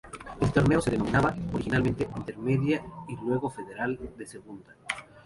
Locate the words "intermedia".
2.17-2.83